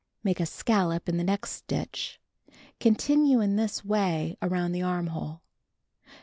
Make 0.23 0.39
a 0.39 0.47
scallop 0.47 1.07
in 1.07 1.17
the 1.17 1.23
next 1.23 1.51
stitch. 1.51 2.19
Continue 2.79 3.39
in 3.39 3.55
this 3.55 3.85
way 3.85 4.35
around 4.41 4.71
the 4.71 4.81
armhole. 4.81 5.43